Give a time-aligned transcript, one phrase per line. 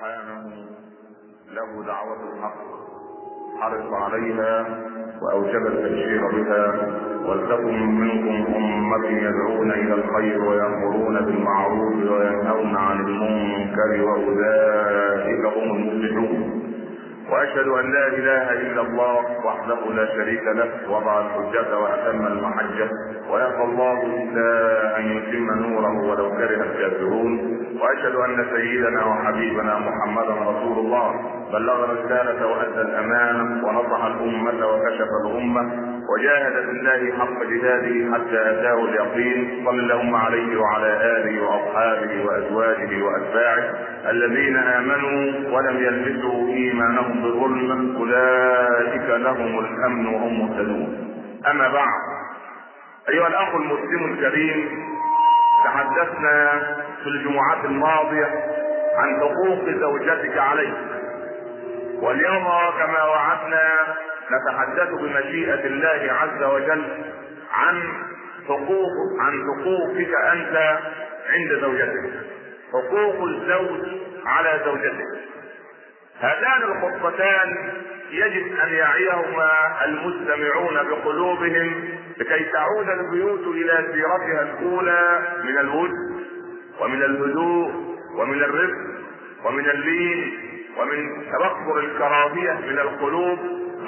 [0.00, 0.48] سبحانه
[1.52, 2.56] له دعوة الحق
[3.60, 4.66] حرص عليها
[5.22, 6.88] وأوجب التبشير بها.
[7.26, 16.69] ولتكن منكم أمة يدعون إلى الخير ويأمرون بالمعروف وينهون عن المنكر وأولئك هم المفلحون.
[17.30, 22.88] وأشهد أن لا إله إلا الله وحده لا شريك له وضع الحجة وأتم المحجة
[23.30, 24.50] ويأبى الله إلا
[24.98, 27.32] أن يتم نوره ولو كره الكافرون.
[27.80, 31.08] وأشهد أن سيدنا وحبيبنا محمدا رسول الله.
[31.52, 38.84] بلغ الرسالة وأدى الأمانة ونصح الأمة وكشف الامه وجاهد في الله حق جهاده حتى أتاه
[38.84, 43.74] اليقين صل اللهم عليه وعلى آله وأصحابه وأزواجه وأتباعه
[44.10, 51.14] الذين آمنوا ولم يلبسوا إيمانهم بظلم أولئك لهم الأمن وهم مهتدون.
[51.50, 52.00] أما بعد
[53.08, 54.68] أيها الأخ المسلم الكريم
[55.64, 56.60] تحدثنا
[57.02, 58.26] في الجمعات الماضية
[58.96, 60.74] عن حقوق زوجتك عليك.
[62.02, 62.44] واليوم
[62.78, 63.68] كما وعدنا
[64.30, 66.84] نتحدث بمشيئة الله عز وجل
[67.52, 67.82] عن
[68.48, 70.78] حقوق عن حقوقك أنت
[71.30, 72.10] عند زوجتك.
[72.72, 73.88] حقوق الزوج
[74.26, 75.04] على زوجته
[76.20, 77.72] هاتان الخطتان
[78.10, 79.50] يجب أن يعيهما
[79.84, 81.84] المستمعون بقلوبهم
[82.18, 85.90] لكي تعود البيوت إلى سيرتها الأولى من الود
[86.80, 87.70] ومن الهدوء
[88.18, 88.76] ومن الرفق
[89.44, 90.32] ومن اللين
[90.78, 93.38] ومن تبخر الكراهية من القلوب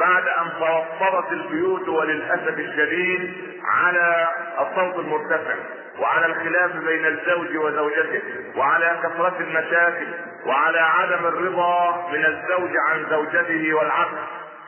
[0.01, 5.55] بعد أن توفرت البيوت وللأسف الشديد على الصوت المرتفع
[5.99, 8.23] وعلى الخلاف بين الزوج وزوجته
[8.57, 10.07] وعلى كثرة المشاكل
[10.47, 14.19] وعلى عدم الرضا من الزوج عن زوجته والعكس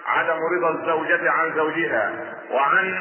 [0.07, 2.13] عدم رضا الزوجة عن زوجها
[2.51, 2.95] وعن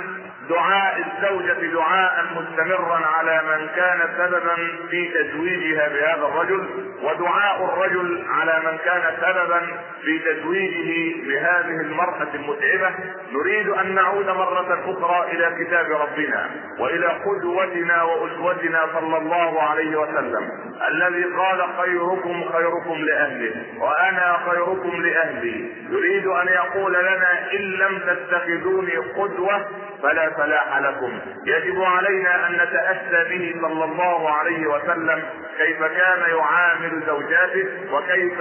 [0.50, 4.56] دعاء الزوجة دعاء مستمرا على من كان سببا
[4.90, 6.68] في تزويجها بهذا الرجل
[7.04, 9.62] ودعاء الرجل على من كان سببا
[10.04, 12.96] في تزويجه بهذه المرأة المتعبة.
[13.34, 16.50] نريد أن نعود مرة أخرى إلى كتاب ربنا
[16.80, 20.50] وإلى قدوتنا وأسوتنا صلى الله عليه وسلم.
[20.88, 25.72] الذي قال خيركم خيركم لأهله وأنا خيركم لأهلي.
[25.90, 29.68] يريد أن يقول لنا إن لم تتخذوني قدوة
[30.04, 31.20] فلا فلاح لكم.
[31.46, 35.24] يجب علينا أن نتأسى به صلى الله عليه وسلم
[35.58, 38.40] كيف كان يعامل زوجاته وكيف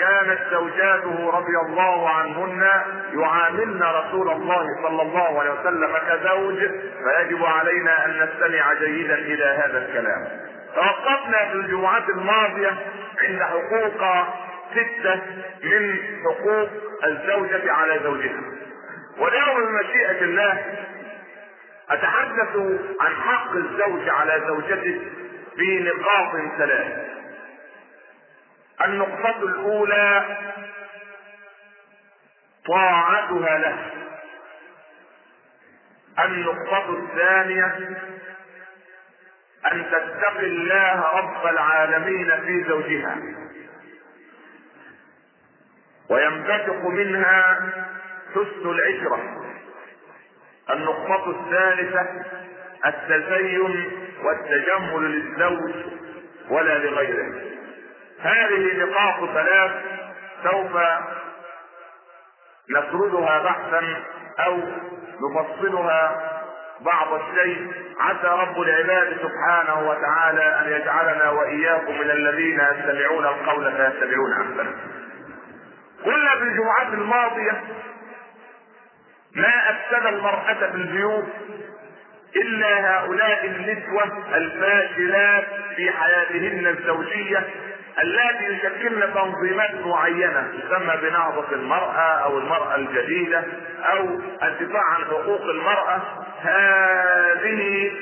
[0.00, 2.70] كانت زوجاته رضي الله عنهن
[3.14, 6.58] يعاملن رسول الله صلى الله عليه وسلم كزوج.
[7.04, 10.28] فيجب علينا أن نستمع جيدا إلى هذا الكلام.
[10.74, 12.76] توقفنا في الجمعات الماضية
[13.22, 14.26] عند حقوق
[14.72, 15.20] ستة
[15.62, 16.68] من حقوق
[17.04, 18.40] الزوجة على زوجها.
[19.18, 20.58] واليوم بمشيئة الله
[21.90, 22.56] أتحدث
[23.00, 25.00] عن حق الزوج على زوجته
[25.56, 27.10] في نقاط ثلاث.
[28.84, 30.36] النقطة الأولى
[32.68, 33.90] طاعتها له.
[36.24, 37.98] النقطة الثانية
[39.72, 43.18] أن تتقي الله رب العالمين في زوجها.
[46.08, 47.60] وينبثق منها
[48.34, 49.39] حسن العشرة.
[50.72, 52.06] النقطة الثالثة
[52.86, 53.90] التزين
[54.24, 55.74] والتجمل للزوج
[56.50, 57.34] ولا لغيره.
[58.20, 59.70] هذه نقاط ثلاث
[60.44, 60.72] سوف
[62.70, 63.82] نسردها بحثا
[64.38, 64.58] أو
[65.20, 66.30] نفصلها
[66.80, 67.72] بعض الشيء.
[68.00, 74.74] عسى رب العباد سبحانه وتعالى أن يجعلنا وإياكم من الذين يستمعون القول فيتبعون أحسنه.
[76.04, 77.62] قلنا في الجمعات الماضية
[79.34, 81.24] ما افسد المرأة في البيوت
[82.36, 85.44] إلا هؤلاء النسوة الفاشلات
[85.76, 87.46] في حياتهن الزوجية
[88.02, 93.44] اللاتي يشكلن تنظيمات معينة تسمى بنهضة المرأة أو المرأة الجديدة
[93.92, 96.02] أو الدفاع عن حقوق المرأة.
[96.42, 97.92] هذه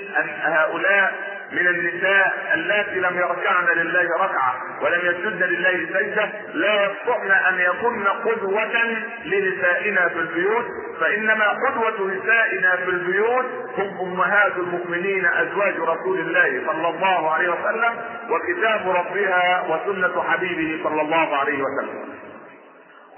[0.43, 1.13] هؤلاء
[1.53, 8.05] من النساء اللاتي لم يركعن لله ركعة ولم يسجدن لله سجدة لا يستطعن أن يكن
[8.07, 8.83] قدوة
[9.25, 10.65] لنسائنا في البيوت
[11.01, 13.45] فإنما قدوة نسائنا في البيوت
[13.79, 17.93] هم أمهات المؤمنين أزواج رسول الله صلى الله عليه وسلم
[18.31, 22.09] وكتاب ربها وسنة حبيبه صلى الله عليه وسلم.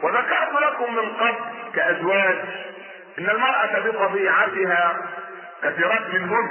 [0.03, 1.35] وذكرت لكم من قبل
[1.75, 2.37] كأزواج
[3.19, 4.97] إن المرأة بطبيعتها
[5.63, 6.49] كثيرات منهن.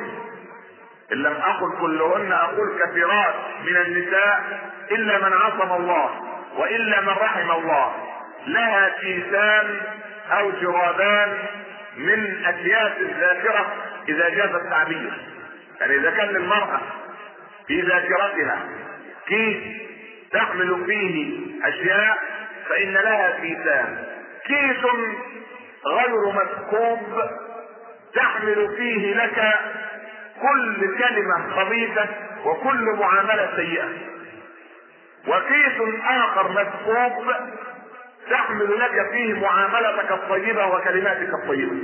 [1.14, 3.36] إن لم أقل كلهن أقول كثيرات
[3.66, 4.44] من النساء
[4.92, 6.10] إلا من عصم الله
[6.58, 7.96] وإلا من رحم الله
[8.48, 9.82] لها كيسان
[10.32, 11.38] أو جرابان
[11.98, 13.74] من أكياس الذاكرة
[14.10, 15.12] إذا جاز التعبير.
[15.82, 16.80] يعني إذا كان للمرأة
[17.68, 18.60] في ذاكرتها
[19.28, 19.58] كيس
[20.32, 22.18] تحمل فيه أشياء
[22.70, 24.04] فإن لها كيسان.
[24.46, 24.86] كيس
[25.86, 27.22] غير مثقوب
[28.16, 29.54] تحمل فيه لك
[30.42, 32.06] كل كلمة خبيثة
[32.46, 33.90] وكل معاملة سيئة.
[35.28, 37.34] وكيس آخر مثقوب
[38.30, 41.76] تحمل لك فيه معاملتك الطيبة وكلماتك الطيبة.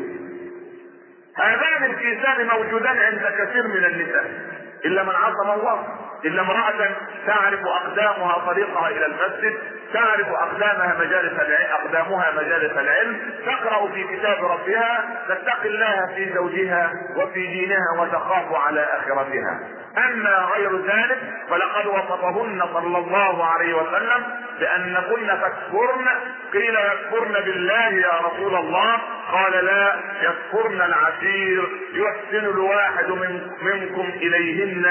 [1.37, 4.55] هذان الكيسان موجودان عند كثير من النساء.
[4.85, 6.91] إلا من عصم الله إلا امرأة
[7.27, 9.57] تعرف أقدامها طريقها إلى المسجد
[9.93, 11.39] تعرف أقدامها مجالس
[11.71, 13.19] أقدامها مجالس العلم.
[13.45, 19.59] تقرأ في كتاب ربها تتقي الله في زوجها وفي دينها وتخاف على آخرتها.
[19.97, 24.23] أما غير ذلك فلقد وصفهن صلى الله عليه وسلم
[24.59, 26.07] بأنكن تكفرن
[26.53, 28.97] قيل يكفرن بالله يا رسول الله.
[29.31, 34.85] قال لا يكفرن العشير يحسن الواحد من منكم إليهن.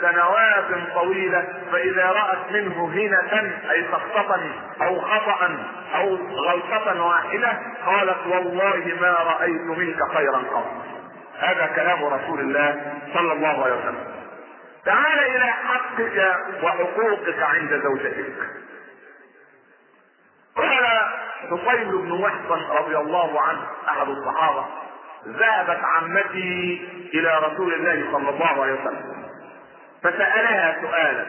[0.00, 4.40] سنوات طويلة فإذا رأت منه هنة أي سقطة
[4.82, 5.58] أو خطأ
[5.94, 10.66] أو غلطة واحدة قالت والله ما رأيت منك خيرا قط.
[11.38, 14.04] هذا كلام رسول الله صلى الله عليه وسلم.
[14.84, 18.34] تعال إلى حقك وحقوقك عند زوجتك.
[20.56, 21.00] قال
[21.50, 24.66] طفيل بن محصن رضي الله عنه أحد الصحابة
[25.28, 29.19] ذهبت عمتي إلى رسول الله صلى الله عليه وسلم.
[30.02, 31.26] فسألها سؤالا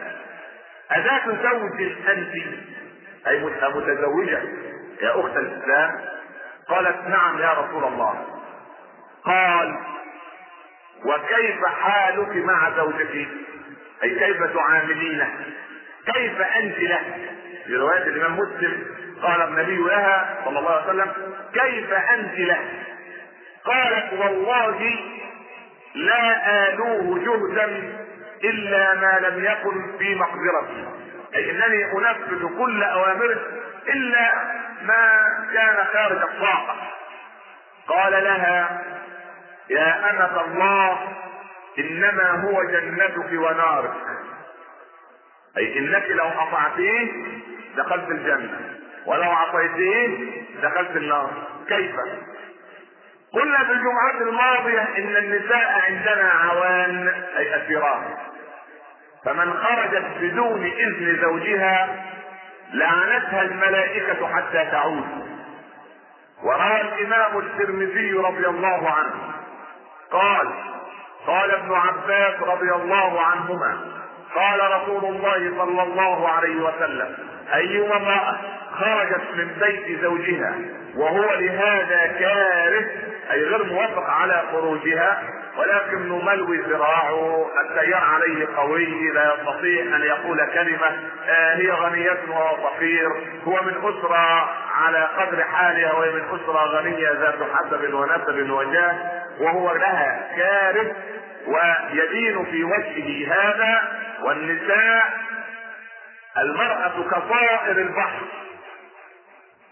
[0.96, 2.34] أذات زوج أنت؟
[3.26, 4.42] أي متزوجة
[5.02, 6.00] يا أخت الإسلام؟
[6.68, 8.26] قالت نعم يا رسول الله.
[9.24, 9.78] قال
[11.04, 13.28] وكيف حالك مع زوجك
[14.02, 15.30] أي كيف تعاملينه؟
[16.14, 17.00] كيف أنت له
[17.66, 18.86] في رواية الإمام مسلم
[19.22, 21.12] قال النبي لها صلى الله عليه وسلم
[21.54, 22.60] كيف أنت له
[23.64, 24.94] قالت والله
[25.94, 27.92] لا آلوه جهدا
[28.44, 30.88] إلا ما لم يكن في مقدرتي.
[31.34, 33.40] أي أنني أنفذ كل أوامره
[33.88, 34.32] إلا
[34.82, 35.22] ما
[35.54, 36.76] كان خارج الطاقة.
[37.88, 38.82] قال لها
[39.70, 41.08] يا أمة الله
[41.78, 43.94] إنما هو جنتك ونارك.
[45.56, 47.12] أي إنك لو أطعتيه
[47.76, 48.60] دخلت الجنة
[49.06, 51.30] ولو عصيتيه دخلت النار.
[51.68, 51.96] كيف؟
[53.32, 57.08] قلنا في الجمعة الماضية إن النساء عندنا عوان
[57.38, 58.04] أي أسيرات
[59.24, 62.04] فمن خرجت بدون إذن زوجها
[62.72, 65.04] لعنتها الملائكة حتى تعود.
[66.42, 69.34] وروى الإمام الترمذي رضي الله عنه.
[70.10, 70.52] قال
[71.26, 74.01] قال ابن عباس رضي الله عنهما
[74.34, 77.14] قال رسول الله صلى الله عليه وسلم
[77.54, 78.36] أيما امرأة
[78.72, 80.54] خرجت من بيت زوجها
[80.96, 82.84] وهو لهذا كاره
[83.32, 85.22] أي غير موافق على خروجها
[85.58, 90.86] ولكن ملوي ذراعه التيار عليه قوي لا يستطيع أن يقول كلمة
[91.28, 93.08] آه هي غنية وهو فقير
[93.44, 98.94] هو من أسرة على قدر حالها وهي من أسرة غنية ذات حسب ونسب وجاه
[99.40, 100.92] وهو لها كاره
[101.46, 105.12] ويدين في وجهه هذا والنساء
[106.38, 108.22] المرأة كطائر البحر.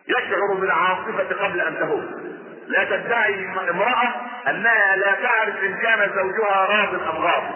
[0.09, 2.37] يشعر بالعاصفة قبل أن تهون
[2.67, 4.15] لا تدعي امرأة
[4.49, 7.55] أنها لا تعرف إن كان زوجها راض أم غاضب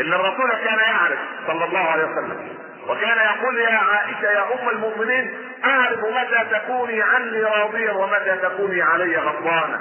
[0.00, 2.48] إن الرسول كان يعرف صلى الله عليه وسلم.
[2.88, 9.16] وكان يقول يا عائشة يا أم المؤمنين أعرف متى تكوني عني راضيا ومتى تكوني علي
[9.16, 9.80] غضبانا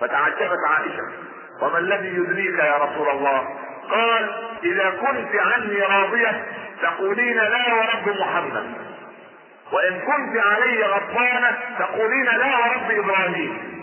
[0.00, 1.02] فتعجبت عائشة.
[1.62, 3.48] وما الذي يدريك يا رسول الله؟
[3.90, 4.30] قال
[4.64, 6.46] إذا كنت عني راضية
[6.82, 8.74] تقولين لا ورب محمد.
[9.72, 13.78] وإن كنت علي غضبانة تقولين لا ورب إبراهيم.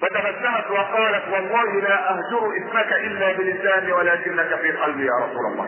[0.00, 5.66] فتبسمت وقالت والله لا أهجر اسمك إلا بلساني ولكنك في قلبي يا رسول الله.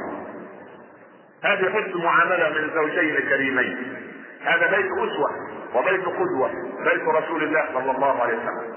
[1.45, 3.97] هذه حسن معاملة من زوجين كريمين.
[4.45, 5.31] هذا بيت أسوة
[5.75, 6.51] وبيت قدوة
[6.85, 8.75] بيت رسول الله صلى الله عليه وسلم.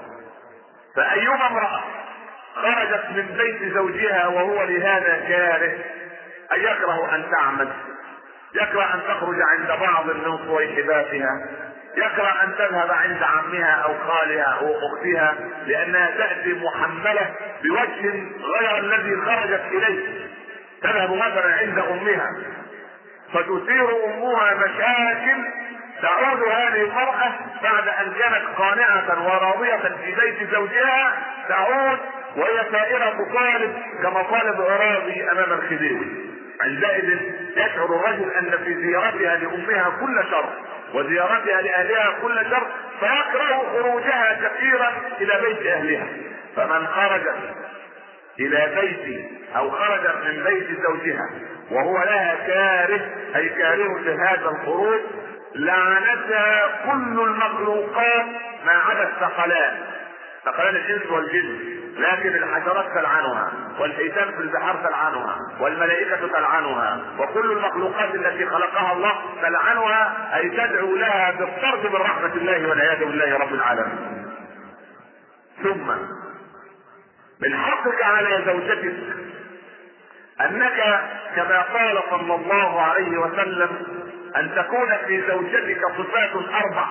[0.96, 1.80] فأيما امرأة
[2.62, 5.72] خرجت من بيت زوجها وهو لهذا كاره
[6.52, 7.68] أن يكره أن تعمل.
[8.54, 11.40] يكره أن تخرج عند بعض من صويحباتها
[11.96, 15.34] يكره أن تذهب عند عمها أو خالها أو أختها
[15.66, 18.24] لأنها تأتي محملة بوجه
[18.58, 20.28] غير الذي خرجت إليه.
[20.82, 22.30] تذهب مثلا عند أمها.
[23.32, 25.44] فتثير أمها مشاكل.
[26.02, 31.12] تعود هذه المرأة بعد أن كانت قانعة وراضية في بيت زوجها.
[31.48, 31.98] تعود
[32.38, 36.06] وهي سائرة تطالب كمطالب أراضي أمام الخديوي.
[36.60, 37.18] عندئذ
[37.56, 40.48] يشعر الرجل أن في زيارتها لأمها كل شر
[40.94, 42.66] وزيارتها لأهلها كل شر
[43.00, 46.06] فيكره خروجها كثيرا إلى بيت أهلها.
[46.56, 47.22] فمن خرج
[48.40, 49.24] إلى بيت
[49.56, 51.30] أو خرجت من بيت زوجها
[51.70, 53.00] وهو لها كاره
[53.36, 55.00] أي كاره لهذا الخروج
[55.54, 58.26] لعنتها كل المخلوقات
[58.66, 59.76] ما عدا الثقلان.
[60.44, 61.58] ثقلان الانس والجن.
[61.98, 69.12] لكن الحشرات تلعنها والحيتان في البحار تلعنها والملائكة تلعنها وكل المخلوقات التي خلقها الله
[69.42, 74.32] تلعنها أي تدعو لها بالطرد من رحمة الله والعياذ بالله رب العالمين.
[75.62, 75.86] ثم
[77.40, 78.94] من حقك على زوجتك
[80.40, 81.00] أنك
[81.36, 83.70] كما قال صلى الله عليه وسلم
[84.36, 86.86] أن تكون في زوجتك صفات أربع.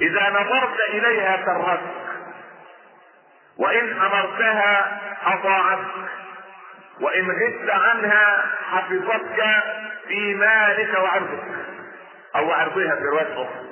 [0.00, 2.07] إذا نظرت إليها سرتك
[3.58, 6.08] وإن أمرتها اطاعتك
[7.00, 9.44] وإن غبت عنها حفظتك
[10.08, 11.44] في مالك وعرضك.
[12.36, 13.68] أو عرضها في رواية أخرى.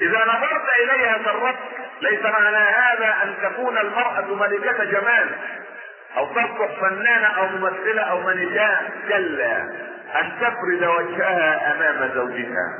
[0.00, 1.58] إذا نظرت إليها سرتك
[2.00, 5.30] ليس معنى هذا أن تكون المرأة ملكة جمال
[6.16, 9.56] أو تصبح فنانة أو ممثلة أو منجاه كلا
[10.20, 12.78] أن تفرد وجهها أمام زوجها.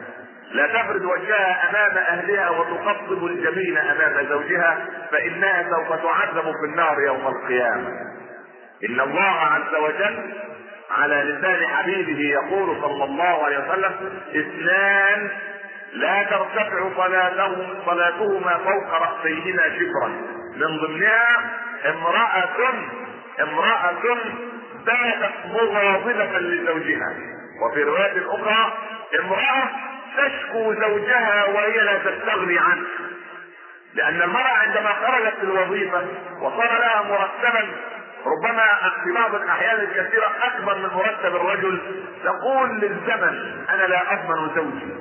[0.52, 7.26] لا تفرد وجهها أمام أهلها وتقطب الجميل أمام زوجها فإنها سوف تعذب في النار يوم
[7.26, 7.88] القيامة.
[8.88, 10.32] إن الله عز وجل
[10.90, 13.92] على لسان حبيبه يقول صلى الله عليه وسلم
[14.36, 15.28] اثنان
[15.92, 20.08] لا ترتفع صلاتهم صلاتهما فوق رأسيهما شبرا.
[20.56, 21.50] من ضمنها
[21.86, 22.74] امرأة
[23.42, 24.16] امرأة
[24.86, 27.14] باتت مغاضبة لزوجها.
[27.62, 28.72] وفي رواية أخرى
[29.20, 29.68] امرأة
[30.16, 32.86] تشكو زوجها وهي لا تستغني عنه.
[33.94, 36.06] لأن المرأة عندما خرجت الوظيفة
[36.40, 37.68] وصار لها مرتبا
[38.26, 38.66] ربما
[39.04, 41.80] في بعض الأحيان الكثيرة أكبر من مرتب الرجل
[42.24, 44.94] تقول للزمن أنا لا أضمن زوجي.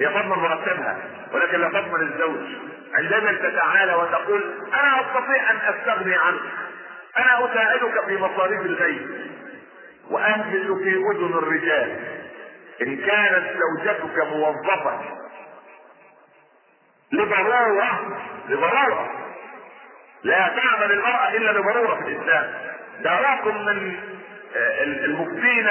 [0.00, 0.98] هي تضمن مرتبها
[1.32, 2.46] ولكن لا تضمن الزوج.
[2.94, 4.42] عندما تتعالى وتقول
[4.74, 6.40] أنا أستطيع أن أستغني عنك.
[7.16, 9.02] أنا أساعدك في مصاريف البيت.
[10.10, 11.98] وأهمل في أذن الرجال.
[12.82, 15.00] إن كانت زوجتك موظفة.
[17.12, 19.10] لضرورة لضرورة.
[20.22, 22.54] لا تعمل المرأة إلا لضرورة في الإسلام.
[23.00, 23.96] دعواكم من
[25.04, 25.68] المفتين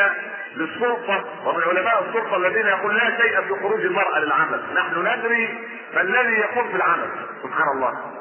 [0.55, 4.63] للسلطة ومن علماء السلطة الذين يقول لا شيء في خروج المرأة للعمل.
[4.75, 7.09] نحن ندري ما الذي يقوم بالعمل
[7.43, 8.11] سبحان الله.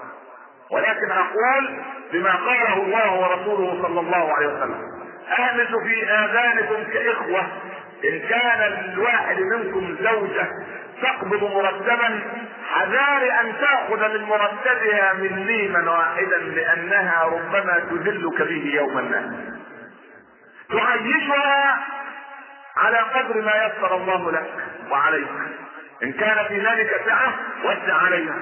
[0.71, 5.03] ولكن أقول بما قاله الله ورسوله صلى الله عليه وسلم.
[5.39, 7.47] اهمس في آذانكم كإخوة.
[8.05, 10.49] إن كان الواحد منكم زوجة
[11.03, 12.21] تقبض مرتبا
[12.75, 19.45] حذار أن تأخذ من مرتبها مليما واحدا لأنها ربما تذلك به يوم ما
[20.71, 21.79] تعيشها
[22.77, 24.51] على قدر ما يسر الله لك
[24.91, 25.29] وعليك.
[26.03, 27.33] إن كان في ذلك سعة
[27.65, 28.35] وسع عليها.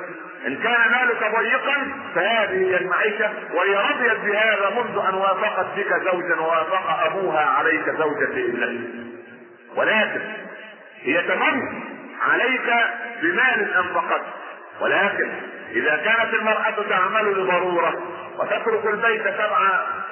[0.47, 3.31] إن كان مالك ضيقا فهذه هي المعيشة.
[3.55, 9.10] وهي رضيت بهذا منذ أن وافقت بك زوجا ووافق أبوها عليك زوجة ابنتك
[9.81, 10.21] ولكن
[11.03, 11.23] هي
[12.21, 12.71] عليك
[13.23, 14.27] بمال انفقته
[14.81, 15.31] ولكن
[15.73, 17.95] إذا كانت المرأة تعمل لضرورة
[18.39, 19.59] وتترك البيت سبع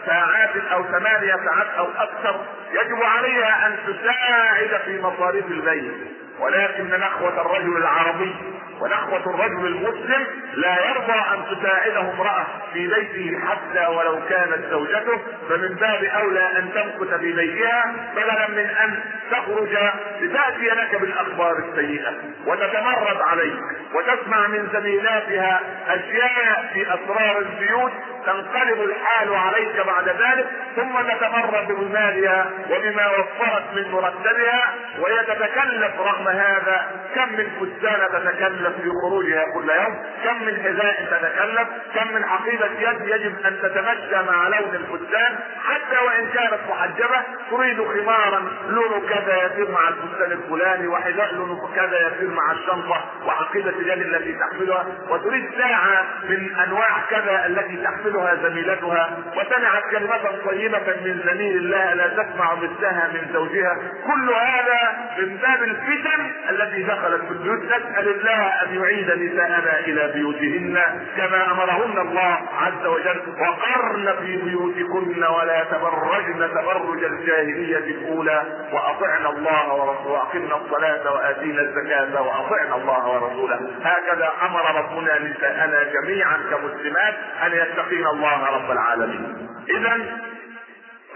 [0.07, 2.41] ساعات أو ثمانية ساعات أو أكثر
[2.73, 5.93] يجب عليها أن تساعد في مصاريف البيت.
[6.41, 8.35] ولكن نخوة الرجل العربي
[8.81, 15.75] ونخوة الرجل المسلم لا يرضى أن تساعده امرأة في بيته حتى ولو كانت زوجته فمن
[15.75, 19.01] باب أولى أن تمكث في بيتها بدلا من أن
[19.31, 19.77] تخرج
[20.21, 22.13] لتأتي لك بالأخبار السيئة
[22.47, 23.57] وتتمرد عليك
[23.95, 25.48] وتسمع من زميلاتها
[25.89, 27.93] أشياء في أسرار البيوت
[28.27, 36.29] تنقلب الحال عليك بعد ذلك ثم تتمرد بمالها وبما وفرت من مرتبها وهي تتكلف رغم
[36.29, 42.25] هذا كم من فستانة تتكلف في خروجها كل يوم كم من حذاء تتكلف كم من
[42.25, 49.09] حقيبة يد يجب أن تتمشى مع لون الفستان حتى وإن كانت محجبة تريد خمارا لونه
[49.09, 54.87] كذا يسير مع الفستان الفلاني وحذاء لونه كذا يسير مع الشنطة وحقيبة اليد التي تحملها
[55.09, 62.09] وتريد ساعة من أنواع كذا التي تحملها زميلتها وسمعت كلمة طيبة من زميل لها لا
[62.09, 63.77] تسمع مثلها من زوجها.
[64.07, 64.81] كل هذا
[65.19, 67.65] من باب الفتن التي دخلت في البيوت.
[67.65, 70.83] نسأل الله أن يعيد نساءنا إلى بيوتهن
[71.17, 73.21] كما أمرهن الله عز وجل.
[73.41, 78.43] وقرن في بيوتكن ولا تبرجن تبرج الجاهلية الأولى.
[78.73, 83.61] وأطعنا الله ورسوله وأقمنا الصلاة وآتينا الزكاة وأطعنا الله ورسوله.
[83.83, 89.49] هكذا أمر ربنا نساءنا جميعا كمسلمات أن يتقين الله رب العالمين.
[89.71, 89.93] اذا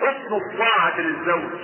[0.00, 1.60] حسن الطاعة للزوج.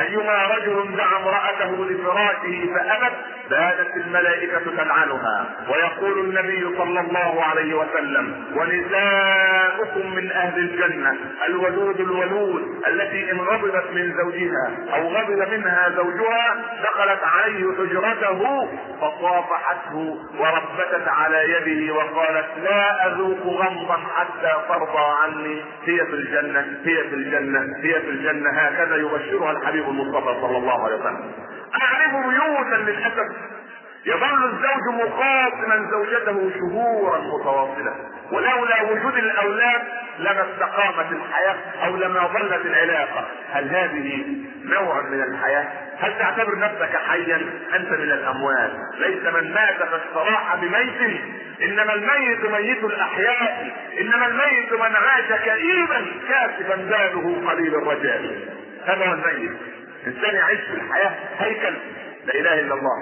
[0.00, 3.12] أيما رجل دعا امرأته لفراشه فأبت
[3.50, 5.46] بادت الملائكة تلعنها.
[5.68, 11.16] ويقول النبي صلى الله عليه وسلم ونساؤكم من أهل الجنة
[11.48, 18.68] الودود الولود التي إن غضبت من زوجها أو غضب منها زوجها دخلت عليه حجرته
[19.00, 27.04] فصافحته وربتت على يده وقالت لا أذوق غمضا حتى ترضى عني هي في الجنة هي
[27.08, 28.50] في الجنة هي في الجنة.
[28.50, 31.32] هكذا يبشرها الحبيب المصطفى صلى الله عليه وسلم.
[31.82, 33.26] اعرف بيوتا للأسف.
[34.06, 37.94] يظل الزوج مخاصما زوجته شهورا متواصلة.
[38.32, 39.82] ولولا وجود الأولاد
[40.18, 43.28] لما استقامت الحياة أو لما ظلت العلاقة.
[43.52, 44.26] هل هذه
[44.64, 45.66] نوع من الحياة؟
[45.98, 47.36] هل تعتبر نفسك حيا؟
[47.74, 48.70] أنت من الأموات.
[48.98, 51.20] ليس من مات فاستراح بميت.
[51.62, 53.72] إنما الميت ميت الأحياء.
[54.00, 58.20] إنما الميت من عاش كئيبا كاسبا باله قليل الرجاء.
[58.86, 59.52] هذا هو الميت.
[60.06, 61.76] انسان يعيش في الحياة هيكل
[62.24, 62.96] لا إله إلا الله.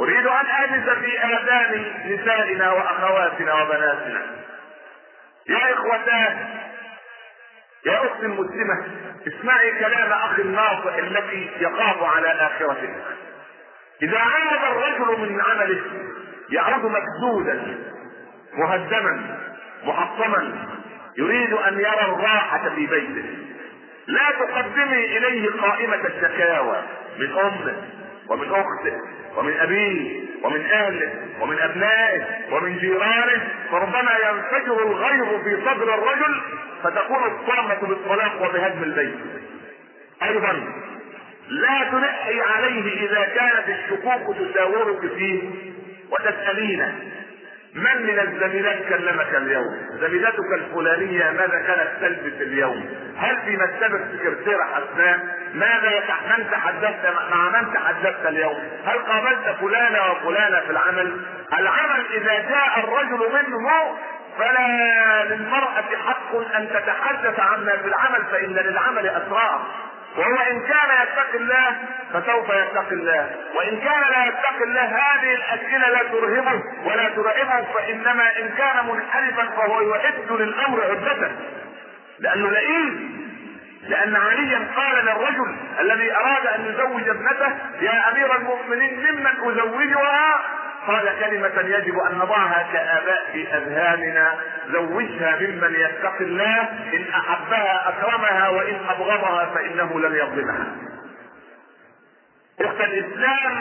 [0.00, 4.22] أريد أن انس في آذان نسائنا وأخواتنا وبناتنا.
[5.48, 6.48] يا إخوتان
[7.86, 8.84] يا اخت المسلمة
[9.26, 12.94] اسمعي كلام أخي الناصح الذي يخاف على اخرتك
[14.02, 15.80] إذا عاد الرجل من عمله
[16.50, 17.78] يعود مكدودا
[18.54, 19.38] مهدما
[19.84, 20.68] محطما
[21.18, 23.38] يريد أن يرى الراحة في بيته.
[24.06, 26.82] لا تقدمي إليه قائمة الشكاوى
[27.18, 27.76] من أمه
[28.28, 29.00] ومن أخته
[29.36, 36.40] ومن أبيه ومن أهله ومن أبنائه ومن جيرانه فربما ينفجر الغيظ في صدر الرجل
[36.82, 39.14] فتكون الصامة بالطلاق وبهدم البيت.
[40.22, 40.52] أيضا
[41.48, 45.42] لا تلحي عليه إذا كانت الشكوك تساورك فيه
[46.10, 46.94] وتسألينه
[47.76, 54.64] من من الزميلات كلمك اليوم؟ زميلتك الفلانية ماذا كانت تلبس اليوم؟ هل في مكتبك سكرتيرة
[54.64, 55.18] حسناء؟
[55.54, 55.90] ماذا
[56.36, 61.20] من تحدثت مع من تحدثت اليوم؟ هل قابلت فلانة وفلانة في العمل؟
[61.58, 63.70] العمل إذا جاء الرجل منه
[64.38, 69.66] فلا للمرأة حق أن تتحدث عما في العمل فإن للعمل أسرار
[70.16, 71.76] وهو إن كان يتقي الله
[72.12, 73.30] فسوف يتقي الله.
[73.54, 79.44] وإن كان لا يتقي الله هذه الأسئلة لا ترهبه ولا ترعبه فإنما إن كان منحرفا
[79.56, 81.32] فهو يعد للأمر عدته
[82.18, 83.16] لأنه لئيم
[83.88, 90.40] لأن عليا قال للرجل الذي أراد أن يزوج ابنته يا أمير المؤمنين ممن أزوجها
[90.86, 94.34] قال كلمة يجب أن نضعها كآباء في أذهاننا
[94.72, 96.60] زوجها ممن يتقي الله
[96.94, 100.66] إن أحبها أكرمها وإن أبغضها فإنه لن يظلمها.
[102.60, 103.60] أخت الإسلام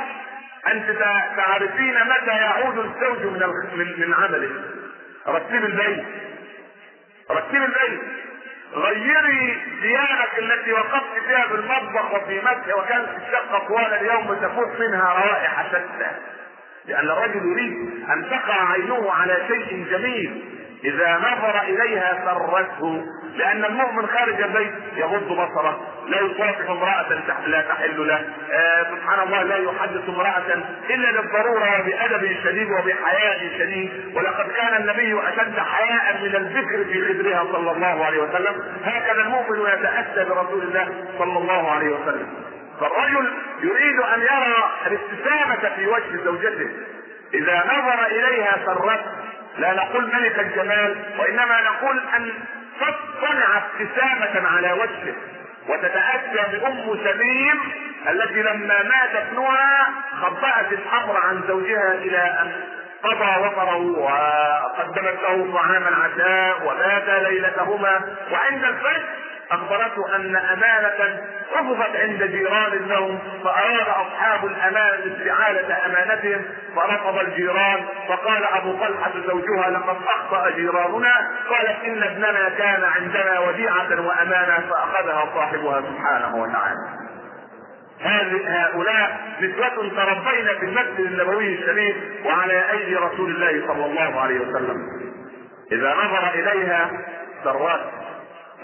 [0.68, 0.90] أنت
[1.38, 4.50] تعرفين متى يعود الزوج من من, عمله.
[5.28, 6.06] رتب البيت.
[7.32, 8.02] رتب البيت.
[8.74, 15.14] غيري ثيابك التي وقفت فيها في المطبخ وفي مسح وكانت الشقة طوال اليوم تفوح منها
[15.14, 16.12] روائح شتى.
[16.88, 17.74] لأن الرجل يريد
[18.10, 20.52] أن تقع عينه على شيء جميل.
[20.86, 25.88] إذا نظر إليها سرته لأن المؤمن خارج البيت يغض بصره.
[26.08, 27.14] لا يصافح امرأة
[27.48, 28.26] لا تحل له.
[28.52, 33.92] آه سبحان الله لا يحدث امرأة إلا للضرورة وبأدب شديد وبحياء شديد.
[34.16, 38.64] ولقد كان النبي أشد حياء من الذكر في خدرها صلى الله عليه وسلم.
[38.84, 42.55] هكذا المؤمن يتأسى برسول الله صلى الله عليه وسلم.
[42.80, 43.34] فالرجل
[43.64, 46.70] يريد أن يرى الابتسامة في وجه زوجته.
[47.34, 49.02] إذا نظر إليها سرته
[49.58, 52.34] لا نقول ملك الجمال وإنما نقول أن
[52.80, 55.16] تصطنع ابتسامة على وجهه.
[55.70, 57.60] وتتأتى بأم سليم
[58.10, 59.88] التي لما مات ابنها
[60.22, 62.52] خبأت الأمر عن زوجها إلى أن
[63.04, 68.02] قضى وطره وقدمت له طعاما عشاء وبات ليلتهما.
[68.32, 69.04] وعند الفجر
[69.52, 71.22] أخبرته أن أمانة
[71.56, 79.70] رفضت عند جيران لهم فأراد أصحاب الأمانة استعادة أمانتهم فرفض الجيران فقال أبو طلحة زوجها
[79.70, 81.32] لقد أخطأ جيراننا.
[81.50, 86.80] قالت إن ابننا كان عندنا وديعة وأمانة فأخذها صاحبها سبحانه وتعالى.
[88.48, 94.78] هؤلاء نسوة تربين في المسجد النبوي الشريف وعلى أيدي رسول الله صلى الله عليه وسلم.
[95.72, 96.92] إذا نظر إليها
[97.44, 97.80] سرات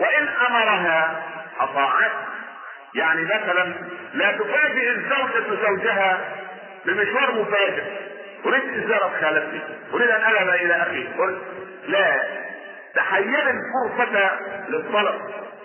[0.01, 1.23] وإن أمرها
[1.59, 2.11] أطاعت.
[2.95, 3.73] يعني مثلا
[4.13, 6.19] لا تفاجئ الزوجة زوجها
[6.85, 7.83] بمشوار مفاجئ.
[8.45, 9.61] أريد زيارة خالتي.
[9.93, 11.07] أريد أن أذهب إلى أخي.
[11.87, 12.23] لا.
[12.95, 15.21] تحين الفرصة للطلب.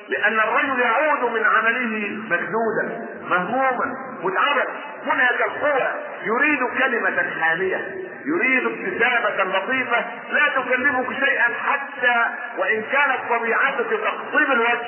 [0.08, 4.64] لأن الرجل يعود من عمله مجدودا مهموما متعبا.
[5.06, 5.88] هناك القوى.
[6.24, 7.94] يريد كلمة حامية.
[8.24, 10.04] يريد ابتسامة لطيفة.
[10.30, 12.24] لا تكلمك شيئا حتى
[12.58, 13.92] وإن كانت طبيعتك
[14.26, 14.86] تقطيب الوجه.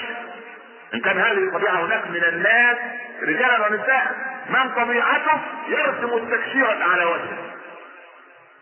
[0.94, 2.77] إن كان هذه الطبيعة هناك من الناس
[3.22, 4.16] رجالا ونساء
[4.48, 7.38] من طبيعته يرسم التكشيرة على وجهه.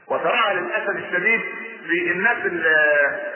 [0.08, 1.40] وتراها للأسف الشديد
[1.86, 2.36] في الناس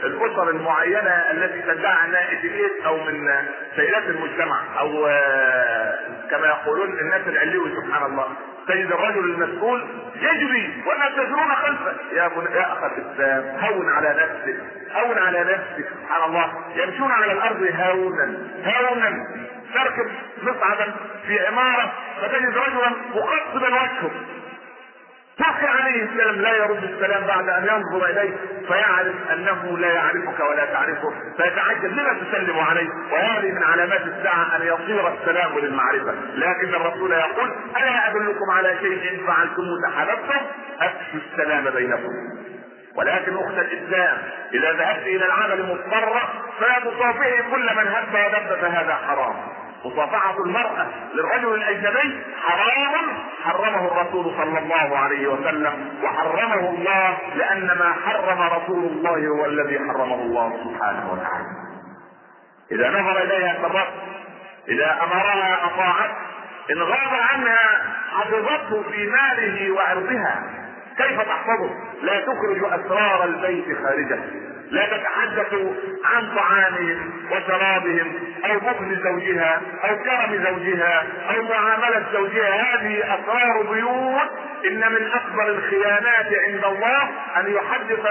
[0.04, 3.44] الأسر المعينة التي تدعي انها اتيكيت أو من
[3.76, 4.90] سيدات المجتمع أو
[6.30, 8.28] كما يقولون الناس العلوي سبحان الله.
[8.70, 11.94] تجد الرجل المسؤول يجري والناس يجرون خلفه.
[12.12, 12.52] يا بن...
[12.52, 14.60] يا اخ الإسلام هون على نفسك
[14.92, 15.88] هون على نفسك.
[16.02, 16.52] سبحان الله.
[16.76, 19.26] يمشون على الأرض هونا هونا.
[19.74, 20.10] تركب
[20.42, 20.94] مصعدا
[21.26, 24.10] في عمارة فتجد رجلا مقصدا وجهه.
[25.40, 28.36] تحكي عليه السلام لا يرد السلام بعد أن ينظر إليه
[28.68, 34.62] فيعرف أنه لا يعرفك ولا تعرفه فيتعجب لما تسلم عليه وهذه من علامات الساعة أن
[34.62, 36.14] يصير السلام للمعرفة.
[36.34, 40.46] لكن الرسول يقول ألا أدلكم على شيء إن فعلتم تحاببتم
[40.80, 42.12] أفشوا السلام بينكم.
[42.96, 44.18] ولكن أخت الإسلام
[44.54, 46.28] إذا ذهبت إلى العمل مضطرة
[46.60, 49.34] فلا تصافحي كل من هب ودب فهذا حرام.
[49.84, 57.94] مصافحة المرأة للرجل الأجنبي حرام حرمه الرسول صلى الله عليه وسلم وحرمه الله لأن ما
[58.06, 61.46] حرم رسول الله هو الذي حرمه الله سبحانه وتعالى.
[62.72, 63.88] إذا نظر إليها سرت،
[64.68, 66.10] إذا أمرها أطاعت،
[66.70, 70.42] إن غاب عنها حفظته في ماله وعرضها،
[70.96, 71.70] كيف تحفظه؟
[72.02, 74.20] لا تخرج أسرار البيت خارجة،
[74.70, 75.54] لا تتحدث
[76.04, 78.12] عن طعامهم وشرابهم
[78.44, 82.74] أو بخل زوجها أو كرم زوجها أو معاملة زوجها.
[82.74, 84.30] هذه أسرار بيوت
[84.66, 87.02] إن من أكبر الخيانات عند الله
[87.36, 88.06] أن يحدث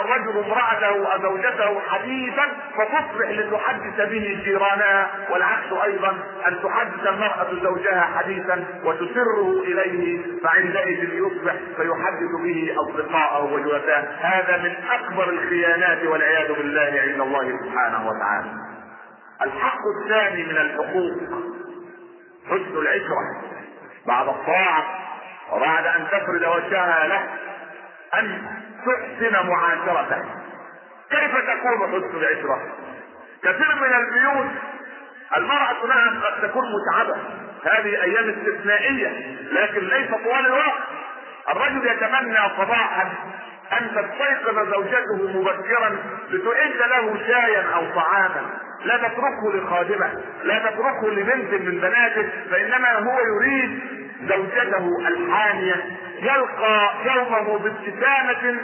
[0.00, 2.42] الرجل امرأته أو زوجته حديثا
[2.78, 6.10] فتصبح لتحدث به جيرانها والعكس أيضا
[6.48, 14.74] أن تحدث المرأة زوجها حديثا وتسره إليه فعندئذ يصبح فيحدث به اصدقاءه وجلساء هذا من
[14.90, 18.50] أكبر الخيانات والعياذ بالله عند الله سبحانه وتعالى.
[19.42, 21.14] الحق الثاني من الحقوق
[22.46, 23.42] حسن العشرة.
[24.06, 25.03] بعد الطاعة
[25.52, 27.28] وبعد أن تفرد وجهها له
[28.18, 28.42] أن
[28.86, 30.24] تحسن معاشرته.
[31.10, 32.62] كيف تكون حسن العشرة؟
[33.42, 34.50] كثير من البيوت
[35.36, 37.16] المرأة نعم قد تكون متعبة.
[37.64, 40.82] هذه أيام استثنائية لكن ليس طوال الوقت.
[41.48, 43.12] الرجل يتمنى صباحا
[43.72, 45.96] أن تستيقظ زوجته مبكرا
[46.30, 48.42] لتعد له شايا أو طعاما.
[48.84, 53.80] لا تتركه لخادمه لا تتركه لبنت من بناته فإنما هو يريد
[54.20, 55.84] زوجته الحانيه
[56.22, 58.56] يلقى يومه بابتسامة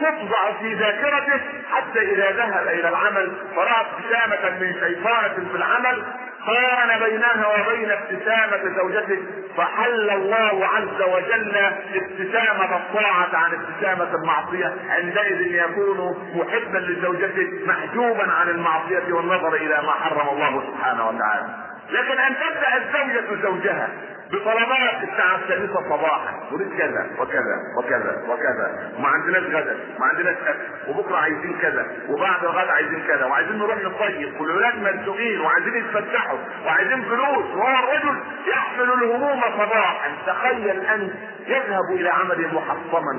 [0.00, 1.40] تطبع في ذاكرته
[1.72, 6.02] حتى إذا ذهب إلى العمل فرأى ابتسامة من شيطانة في العمل
[6.46, 9.18] قارن بينها وبين ابتسامة زوجته
[9.56, 11.56] فحل الله عز وجل
[11.94, 14.74] ابتسامة الطاعة عن ابتسامة المعصية.
[14.90, 21.48] عندئذ يكون محبا لزوجته محجوبا عن المعصية والنظر إلى ما حرم الله سبحانه وتعالى.
[21.92, 23.88] لكن أن تبدأ الزوجة زوجها
[24.32, 26.40] بطلبات الساعة الثالثة صباحا.
[26.52, 28.92] نريد كذا وكذا وكذا وكذا.
[28.98, 30.58] وما عندناش غدا وما عندناش أكل.
[30.88, 33.24] وبكرة عايزين كذا وبعد الغد عايزين كذا.
[33.26, 37.46] وعايزين نروح نصيف والولاد مرزوقين وعايزين يتفسحوا وعايزين فلوس.
[37.56, 40.10] وهو الرجل يحمل الهموم صباحا.
[40.26, 41.12] تخيل انت
[41.46, 43.12] يذهب إلى عمل محصما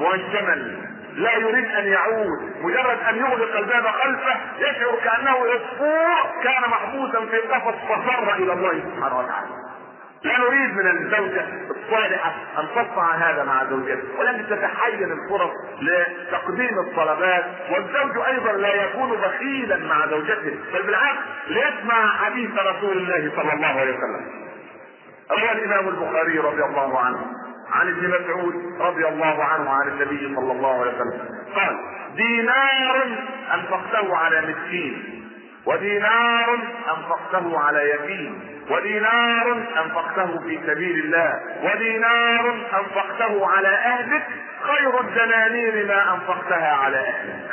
[0.00, 0.76] منجما
[1.14, 2.56] لا يريد أن يعود.
[2.60, 8.72] مجرد أن يغلق الباب خلفه يشعر كأنه عصفور كان محبوسا في قفص ففر إلى الله
[8.72, 9.48] سبحانه وتعالى.
[10.24, 15.50] لا نريد من الزوجة الصالحة أن تصنع هذا مع زوجته ولكن تتحين الفرص
[15.80, 17.44] لتقديم الطلبات.
[17.70, 20.58] والزوج أيضا لا يكون بخيلا مع زوجته.
[20.72, 24.44] بل بالعكس ليسمع حديث رسول الله صلى الله عليه وسلم.
[25.30, 27.26] روى الإمام البخاري رضي الله عنه
[27.72, 31.28] عن ابن مسعود رضي الله عنه عن النبي صلى الله عليه وسلم.
[31.56, 31.76] قال
[32.16, 33.06] دينار
[33.54, 35.24] أنفقته على مسكين
[35.66, 36.58] ودينار
[36.96, 39.52] أنفقته على يتيم ودينار
[39.84, 44.26] أنفقته في سبيل الله ودينار أنفقته على أهلك
[44.62, 47.50] خير الدنانير ما أنفقتها على أهلك.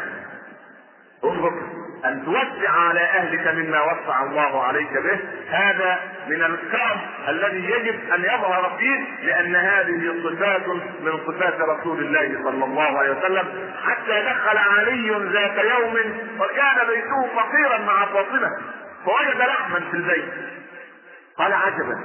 [1.24, 1.81] انظر.
[2.06, 5.20] أن توسع على أهلك مما وسع الله عليك به.
[5.50, 10.68] هذا من الكرم الذي يجب أن يظهر فيه لأن هذه صفات
[11.02, 13.74] من صفات رسول الله صلى الله عليه وسلم.
[13.84, 15.94] حتى دخل علي ذات يوم
[16.40, 18.50] وكان بيته فقيرا مع فاطمة
[19.06, 20.34] فوجد لحما في البيت.
[21.38, 21.96] قال عجبا.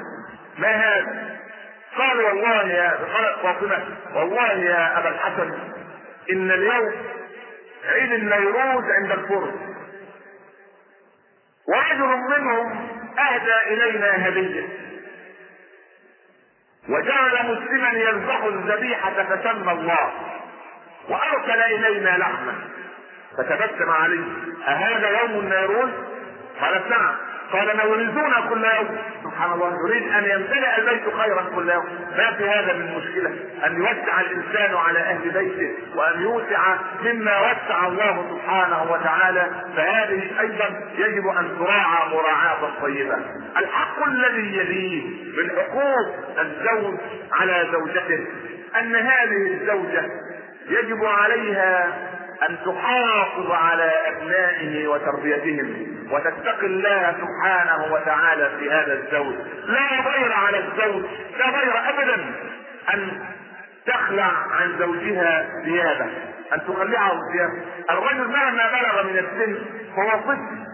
[0.58, 1.36] ما هذا؟
[1.98, 5.52] قال والله يا قالت فاطمة والله يا أبا الحسن
[6.32, 6.92] إن اليوم
[7.88, 9.75] عيد النيروز عند الفرس.
[11.68, 14.68] ورجل منهم أهدى إلينا هدية.
[16.88, 20.12] وجعل مسلما يذبح الذبيحة فسمى الله.
[21.08, 22.54] وأرسل إلينا لحما.
[23.38, 24.24] فتبسم عليه.
[24.68, 25.90] أهذا يوم النيروز
[26.60, 27.16] قالت نعم.
[27.52, 28.98] قال نورزونا كل يوم.
[29.24, 31.84] سبحان الله يريد أن يمتلئ البيت خيرا كل يوم.
[32.16, 33.30] ما في هذا من مشكلة
[33.66, 39.50] أن يوسع الإنسان على أهل بيته وأن يوسع مما وسع الله سبحانه وتعالى.
[39.76, 43.18] فهذه أيضا يجب أن تراعى مراعاة طيبه
[43.56, 45.02] الحق الذي يليه
[45.42, 46.94] من حقوق الزوج
[47.32, 48.26] على زوجته
[48.80, 50.04] أن هذه الزوجة
[50.68, 51.98] يجب عليها
[52.48, 55.95] أن تحافظ على أبنائه وتربيتهم.
[56.10, 59.34] وتتقي الله سبحانه وتعالى في هذا الزوج.
[59.66, 61.04] لا غير على الزوج
[61.38, 62.34] لا غير ابدا
[62.94, 63.20] أن
[63.86, 66.06] تخلع عن زوجها ثيابه
[66.52, 69.64] أن تخلعه ثيابه الرجل مهما بلغ من السن
[69.98, 70.66] هو طفل.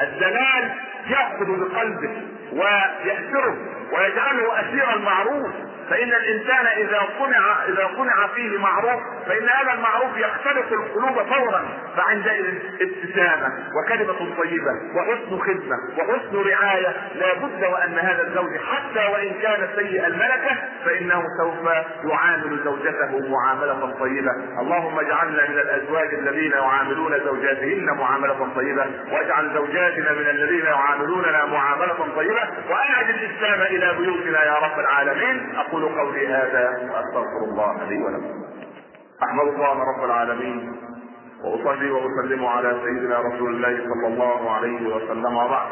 [0.00, 0.70] الزلال
[1.06, 3.56] يأخذ بقلبه ويأسره
[3.92, 5.50] ويجعله أسير المعروف.
[5.90, 11.62] فإن الإنسان إذا صنع إذا صنع فيه معروف فإن هذا المعروف يختلط القلوب فورا
[11.96, 16.96] فعندئذ ابتسامة وكلمة طيبة وحسن خدمة وحسن رعاية.
[17.14, 21.68] لا بد وأن هذا الزوج حتى وإن كان سيء الملكة فإنه سوف
[22.12, 24.30] يعامل زوجته معاملة طيبة.
[24.60, 32.08] اللهم اجعلنا من الأزواج الذين يعاملون زوجاتهن معاملة طيبة واجعل زوجاتنا من الذين يعاملوننا معاملة
[32.16, 35.52] طيبة وأعد الإسلام إلى بيوتنا يا رب العالمين.
[35.82, 38.44] أقول قولي هذا وأستغفر الله لي ولكم.
[39.22, 40.76] أحمد الله رب العالمين
[41.44, 45.36] وأصلي وأسلم على سيدنا رسول الله صلى الله عليه وسلم.
[45.36, 45.68] وبعد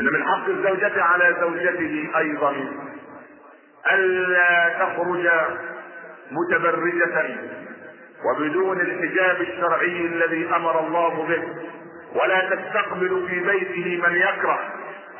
[0.00, 2.54] إن من حق الزوجة على زوجته أيضا
[3.92, 5.28] ألا تخرج
[6.30, 7.36] متبرجة
[8.24, 11.42] وبدون الحجاب الشرعي الذي أمر الله به
[12.14, 14.58] ولا تستقبل في بيته من يكره.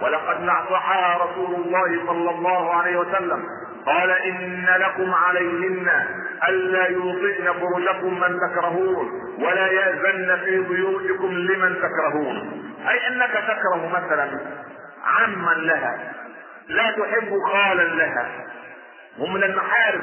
[0.03, 3.45] ولقد نصحها رسول الله صلى الله عليه وسلم.
[3.87, 5.91] قال إن لكم عليهن
[6.49, 12.63] ألا يوطئن فرجكم من تكرهون ولا يأذن في بيوتكم لمن تكرهون.
[12.89, 14.31] أي أنك تكره مثلا
[15.05, 16.13] عما لها
[16.69, 18.29] لا تحب خالا لها
[19.19, 20.03] هم من المحارم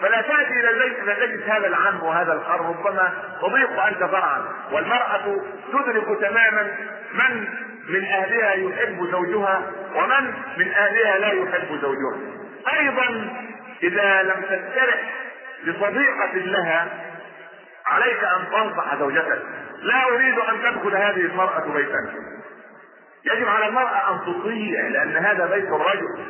[0.00, 4.44] فلا تأتي إلى البيت فتجد هذا العم وهذا الخر ربما تضيق أنت فرعا.
[4.72, 5.36] والمرأة
[5.72, 6.76] تدرك تماما
[7.14, 7.48] من
[7.88, 9.62] من أهلها يحب زوجها
[9.94, 12.18] ومن من أهلها لا يحب زوجها.
[12.78, 13.30] أيضا
[13.82, 15.12] إذا لم تسترح
[15.66, 16.88] بصديقة لها
[17.86, 19.42] عليك أن تنصح زوجتك.
[19.82, 22.10] لا أريد أن تدخل هذه المرأة بيتك
[23.24, 26.24] يجب على المرأة أن تطيع لأن هذا بيت الرجل.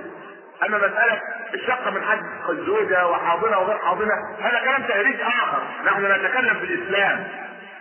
[0.66, 1.20] أما مسألة
[1.54, 5.62] الشقة من حد الزوجة وحاضنة وغير حاضنة هذا كلام تهريج آخر.
[5.84, 7.26] نحن نتكلم في الإسلام.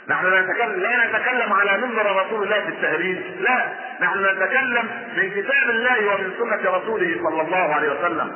[0.09, 3.65] نحن لا نتكلم لا نتكلم على منبر رسول الله في التهريج لا.
[4.01, 4.85] نحن نتكلم
[5.17, 8.31] من كتاب الله ومن سنة رسوله صلى الله عليه وسلم.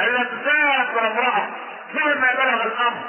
[0.00, 1.46] ألا تسافر امرأة
[1.94, 3.02] مهما بلغ الأمر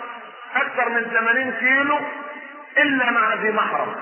[0.55, 1.99] أكثر من 80 كيلو
[2.77, 3.95] إلا مع ذي محرم.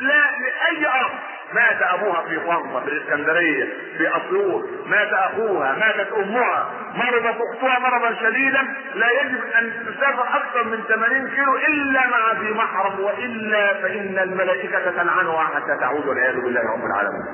[0.00, 1.18] لا لأي أمر
[1.52, 3.64] مات أبوها في طنطا في الإسكندرية
[3.98, 4.64] في أسيوط.
[4.86, 6.70] مات أخوها ماتت أمها.
[6.94, 8.62] مرضت أختها مرضا شديدا.
[8.94, 14.90] لا يجب أن تسافر أكثر من 80 كيلو إلا مع ذي محرم وإلا فإن الملائكة
[14.90, 17.24] تلعنها حتى تعود والعياذ بالله رب العالمين.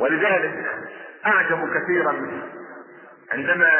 [0.00, 0.66] ولذلك
[1.26, 2.14] أعجب كثيرا
[3.32, 3.70] عندما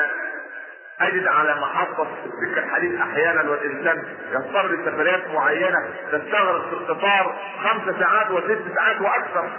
[1.00, 5.78] اجد على محطة سكة الحديد أحيانا والإنسان يضطر لسفريات معينة
[6.12, 9.50] تستغرق في القطار خمس ساعات وست ساعات وأكثر.